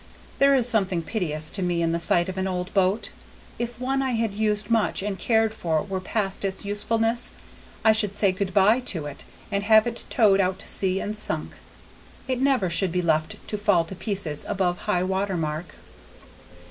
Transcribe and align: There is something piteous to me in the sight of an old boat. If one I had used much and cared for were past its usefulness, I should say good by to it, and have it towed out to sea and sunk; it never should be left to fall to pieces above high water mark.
There 0.39 0.55
is 0.55 0.67
something 0.67 1.03
piteous 1.03 1.51
to 1.51 1.61
me 1.61 1.83
in 1.83 1.91
the 1.91 1.99
sight 1.99 2.27
of 2.27 2.35
an 2.39 2.47
old 2.47 2.73
boat. 2.73 3.11
If 3.59 3.79
one 3.79 4.01
I 4.01 4.13
had 4.13 4.33
used 4.33 4.71
much 4.71 5.03
and 5.03 5.19
cared 5.19 5.53
for 5.53 5.83
were 5.83 5.99
past 5.99 6.43
its 6.43 6.65
usefulness, 6.65 7.33
I 7.85 7.91
should 7.91 8.15
say 8.17 8.31
good 8.31 8.51
by 8.51 8.79
to 8.79 9.05
it, 9.05 9.25
and 9.51 9.63
have 9.65 9.85
it 9.85 10.05
towed 10.09 10.41
out 10.41 10.57
to 10.57 10.67
sea 10.67 10.99
and 10.99 11.15
sunk; 11.15 11.51
it 12.27 12.41
never 12.41 12.67
should 12.67 12.91
be 12.91 13.03
left 13.03 13.35
to 13.47 13.59
fall 13.59 13.85
to 13.85 13.95
pieces 13.95 14.43
above 14.49 14.79
high 14.89 15.03
water 15.03 15.37
mark. 15.37 15.75